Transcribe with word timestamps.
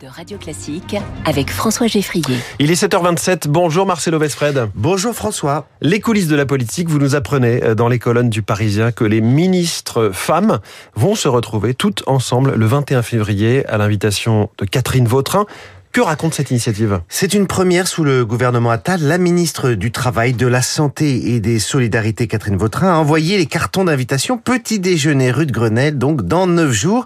de 0.00 0.06
Radio 0.06 0.38
Classique 0.38 0.96
avec 1.26 1.50
François 1.50 1.86
Geffrier. 1.86 2.38
Il 2.58 2.70
est 2.70 2.82
7h27. 2.82 3.46
Bonjour 3.48 3.84
Marcelo 3.84 4.18
Vesfred. 4.18 4.70
Bonjour 4.74 5.14
François. 5.14 5.68
Les 5.82 6.00
coulisses 6.00 6.28
de 6.28 6.36
la 6.36 6.46
politique, 6.46 6.88
vous 6.88 6.98
nous 6.98 7.14
apprenez 7.14 7.62
euh, 7.62 7.74
dans 7.74 7.88
les 7.88 7.98
colonnes 7.98 8.30
du 8.30 8.40
Parisien 8.40 8.90
que 8.90 9.04
les 9.04 9.20
ministres 9.20 10.10
femmes 10.14 10.60
vont 10.94 11.14
se 11.14 11.28
retrouver 11.28 11.74
toutes 11.74 12.04
ensemble 12.06 12.54
le 12.54 12.64
21 12.64 13.02
février 13.02 13.66
à 13.66 13.76
l'invitation 13.76 14.48
de 14.56 14.64
Catherine 14.64 15.06
Vautrin. 15.06 15.44
Que 15.92 16.00
raconte 16.00 16.34
cette 16.34 16.50
initiative? 16.50 17.00
C'est 17.08 17.34
une 17.34 17.46
première 17.46 17.86
sous 17.86 18.04
le 18.04 18.24
gouvernement 18.24 18.70
Attal. 18.70 19.02
La 19.02 19.18
ministre 19.18 19.72
du 19.72 19.92
Travail, 19.92 20.32
de 20.32 20.46
la 20.46 20.62
Santé 20.62 21.34
et 21.34 21.40
des 21.40 21.58
Solidarités, 21.58 22.26
Catherine 22.28 22.56
Vautrin, 22.56 22.94
a 22.94 22.96
envoyé 22.96 23.36
les 23.36 23.46
cartons 23.46 23.84
d'invitation 23.84 24.38
petit 24.38 24.78
déjeuner 24.78 25.30
rue 25.30 25.46
de 25.46 25.52
Grenelle, 25.52 25.98
donc 25.98 26.22
dans 26.22 26.46
neuf 26.46 26.72
jours. 26.72 27.04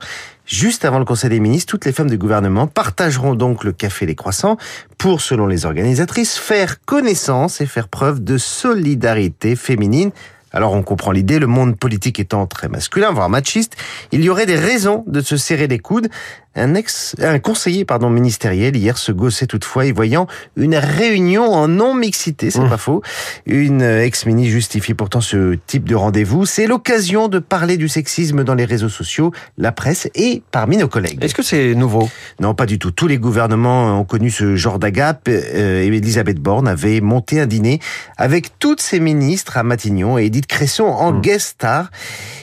Juste 0.50 0.84
avant 0.84 0.98
le 0.98 1.04
Conseil 1.04 1.30
des 1.30 1.38
ministres, 1.38 1.70
toutes 1.70 1.84
les 1.84 1.92
femmes 1.92 2.10
du 2.10 2.18
gouvernement 2.18 2.66
partageront 2.66 3.36
donc 3.36 3.62
le 3.62 3.70
café 3.70 4.04
Les 4.04 4.16
Croissants 4.16 4.56
pour, 4.98 5.20
selon 5.20 5.46
les 5.46 5.64
organisatrices, 5.64 6.36
faire 6.36 6.84
connaissance 6.84 7.60
et 7.60 7.66
faire 7.66 7.86
preuve 7.86 8.24
de 8.24 8.36
solidarité 8.36 9.54
féminine 9.54 10.10
alors 10.52 10.72
on 10.72 10.82
comprend 10.82 11.12
l'idée, 11.12 11.38
le 11.38 11.46
monde 11.46 11.76
politique 11.76 12.20
étant 12.20 12.46
très 12.46 12.68
masculin, 12.68 13.10
voire 13.12 13.28
machiste, 13.28 13.76
il 14.12 14.22
y 14.22 14.28
aurait 14.28 14.46
des 14.46 14.56
raisons 14.56 15.04
de 15.06 15.20
se 15.20 15.36
serrer 15.36 15.66
les 15.66 15.78
coudes. 15.78 16.08
Un, 16.56 16.74
ex, 16.74 17.14
un 17.20 17.38
conseiller 17.38 17.84
pardon, 17.84 18.10
ministériel 18.10 18.74
hier 18.74 18.98
se 18.98 19.12
gossait 19.12 19.46
toutefois 19.46 19.86
y 19.86 19.92
voyant 19.92 20.26
une 20.56 20.74
réunion 20.74 21.44
en 21.44 21.68
non-mixité, 21.68 22.50
c'est 22.50 22.60
mmh. 22.60 22.68
pas 22.68 22.76
faux. 22.76 23.02
Une 23.46 23.82
ex-ministre 23.82 24.50
justifie 24.50 24.94
pourtant 24.94 25.20
ce 25.20 25.56
type 25.68 25.88
de 25.88 25.94
rendez-vous. 25.94 26.46
C'est 26.46 26.66
l'occasion 26.66 27.28
de 27.28 27.38
parler 27.38 27.76
du 27.76 27.88
sexisme 27.88 28.42
dans 28.42 28.56
les 28.56 28.64
réseaux 28.64 28.88
sociaux, 28.88 29.30
la 29.58 29.70
presse 29.70 30.08
et 30.16 30.42
parmi 30.50 30.76
nos 30.76 30.88
collègues. 30.88 31.22
Est-ce 31.22 31.34
que 31.34 31.44
c'est 31.44 31.76
nouveau? 31.76 32.10
Non, 32.40 32.54
pas 32.54 32.66
du 32.66 32.80
tout. 32.80 32.90
Tous 32.90 33.06
les 33.06 33.18
gouvernements 33.18 34.00
ont 34.00 34.04
connu 34.04 34.30
ce 34.30 34.56
genre 34.56 34.80
d'agape. 34.80 35.28
Euh, 35.28 35.82
Elisabeth 35.82 36.40
Borne 36.40 36.66
avait 36.66 37.00
monté 37.00 37.38
un 37.40 37.46
dîner 37.46 37.78
avec 38.16 38.58
toutes 38.58 38.80
ses 38.80 38.98
ministres 38.98 39.56
à 39.56 39.62
Matignon 39.62 40.18
et 40.18 40.24
Edith 40.24 40.39
Cresson 40.46 40.84
en 40.84 41.12
mmh. 41.12 41.20
guest 41.20 41.46
star. 41.48 41.90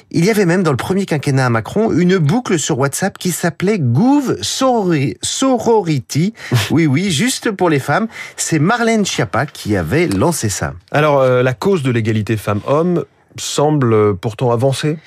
Il 0.10 0.24
y 0.24 0.30
avait 0.30 0.46
même 0.46 0.64
dans 0.64 0.72
le 0.72 0.78
premier 0.78 1.06
quinquennat 1.06 1.48
à 1.48 1.50
Macron 1.50 1.92
une 1.92 2.18
boucle 2.18 2.58
sur 2.58 2.80
WhatsApp 2.80 3.18
qui 3.18 3.32
s'appelait 3.32 3.78
Gouv 3.80 4.38
Sorority. 4.42 6.34
oui, 6.72 6.86
oui, 6.88 7.12
juste 7.12 7.52
pour 7.52 7.70
les 7.70 7.80
femmes. 7.80 8.08
C'est 8.38 8.60
Marlène 8.60 9.06
Schiappa 9.06 9.46
qui 9.46 9.76
avait 9.76 10.08
lancé 10.08 10.50
ça. 10.50 10.74
Alors, 10.92 11.20
euh, 11.20 11.44
la 11.44 11.54
cause 11.54 11.84
de 11.84 11.92
l'égalité 11.92 12.38
femmes-hommes 12.38 13.04
semble 13.38 14.16
pourtant 14.16 14.52
avancer 14.52 14.98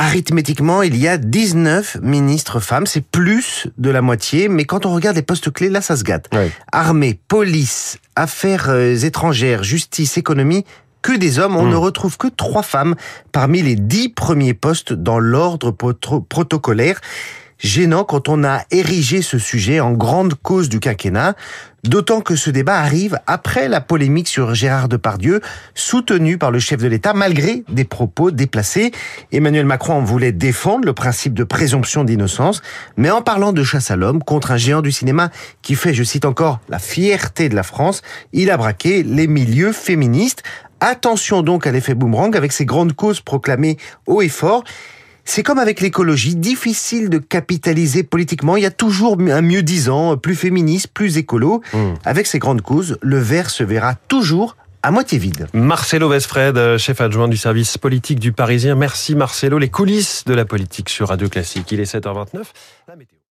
Arithmétiquement, 0.00 0.82
il 0.82 0.96
y 0.96 1.08
a 1.08 1.18
19 1.18 1.98
ministres 2.02 2.60
femmes, 2.60 2.86
c'est 2.86 3.04
plus 3.04 3.66
de 3.78 3.90
la 3.90 4.00
moitié, 4.00 4.48
mais 4.48 4.64
quand 4.64 4.86
on 4.86 4.94
regarde 4.94 5.16
les 5.16 5.22
postes 5.22 5.52
clés, 5.52 5.70
là, 5.70 5.80
ça 5.80 5.96
se 5.96 6.04
gâte. 6.04 6.30
Armée, 6.70 7.18
police, 7.26 7.98
affaires 8.14 8.68
euh, 8.68 8.94
étrangères, 8.94 9.64
justice, 9.64 10.16
économie, 10.16 10.64
que 11.02 11.12
des 11.12 11.38
hommes. 11.38 11.56
On 11.56 11.66
hmm. 11.66 11.70
ne 11.70 11.76
retrouve 11.76 12.16
que 12.16 12.28
trois 12.28 12.62
femmes 12.62 12.94
parmi 13.32 13.62
les 13.62 13.76
dix 13.76 14.08
premiers 14.08 14.54
postes 14.54 14.92
dans 14.92 15.18
l'ordre 15.18 15.70
protocolaire. 15.70 17.00
Gênant 17.58 18.04
quand 18.04 18.28
on 18.28 18.44
a 18.44 18.62
érigé 18.70 19.20
ce 19.20 19.36
sujet 19.36 19.80
en 19.80 19.90
grande 19.90 20.34
cause 20.34 20.68
du 20.68 20.78
quinquennat, 20.78 21.34
d'autant 21.82 22.20
que 22.20 22.36
ce 22.36 22.50
débat 22.50 22.78
arrive 22.78 23.18
après 23.26 23.66
la 23.68 23.80
polémique 23.80 24.28
sur 24.28 24.54
Gérard 24.54 24.88
Depardieu, 24.88 25.40
soutenu 25.74 26.38
par 26.38 26.52
le 26.52 26.60
chef 26.60 26.80
de 26.80 26.86
l'État 26.86 27.14
malgré 27.14 27.64
des 27.68 27.82
propos 27.82 28.30
déplacés. 28.30 28.92
Emmanuel 29.32 29.66
Macron 29.66 30.00
voulait 30.02 30.30
défendre 30.30 30.86
le 30.86 30.92
principe 30.92 31.34
de 31.34 31.42
présomption 31.42 32.04
d'innocence, 32.04 32.62
mais 32.96 33.10
en 33.10 33.22
parlant 33.22 33.52
de 33.52 33.64
chasse 33.64 33.90
à 33.90 33.96
l'homme 33.96 34.22
contre 34.22 34.52
un 34.52 34.56
géant 34.56 34.80
du 34.80 34.92
cinéma 34.92 35.30
qui 35.60 35.74
fait, 35.74 35.94
je 35.94 36.04
cite 36.04 36.26
encore, 36.26 36.60
la 36.68 36.78
fierté 36.78 37.48
de 37.48 37.56
la 37.56 37.64
France, 37.64 38.02
il 38.32 38.52
a 38.52 38.56
braqué 38.56 39.02
les 39.02 39.26
milieux 39.26 39.72
féministes 39.72 40.44
Attention 40.80 41.42
donc 41.42 41.66
à 41.66 41.72
l'effet 41.72 41.94
boomerang 41.94 42.36
avec 42.36 42.52
ces 42.52 42.64
grandes 42.64 42.92
causes 42.94 43.20
proclamées 43.20 43.76
haut 44.06 44.22
et 44.22 44.28
fort. 44.28 44.64
C'est 45.24 45.42
comme 45.42 45.58
avec 45.58 45.82
l'écologie, 45.82 46.36
difficile 46.36 47.10
de 47.10 47.18
capitaliser 47.18 48.02
politiquement. 48.02 48.56
Il 48.56 48.62
y 48.62 48.66
a 48.66 48.70
toujours 48.70 49.18
un 49.20 49.42
mieux 49.42 49.62
disant, 49.62 50.16
plus 50.16 50.34
féministe, 50.34 50.88
plus 50.94 51.18
écolo. 51.18 51.60
Hmm. 51.74 51.94
Avec 52.06 52.26
ces 52.26 52.38
grandes 52.38 52.62
causes, 52.62 52.96
le 53.02 53.18
verre 53.18 53.50
se 53.50 53.62
verra 53.62 53.94
toujours 53.94 54.56
à 54.82 54.90
moitié 54.90 55.18
vide. 55.18 55.46
Marcelo 55.52 56.08
Vesfred, 56.08 56.78
chef 56.78 57.02
adjoint 57.02 57.28
du 57.28 57.36
service 57.36 57.76
politique 57.76 58.20
du 58.20 58.32
Parisien. 58.32 58.74
Merci 58.74 59.14
Marcelo. 59.14 59.58
Les 59.58 59.68
coulisses 59.68 60.24
de 60.24 60.32
la 60.32 60.46
politique 60.46 60.88
sur 60.88 61.08
Radio 61.08 61.28
Classique. 61.28 61.70
Il 61.72 61.80
est 61.80 61.92
7h29. 61.92 62.44